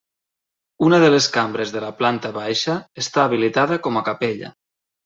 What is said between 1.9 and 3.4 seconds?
planta baixa està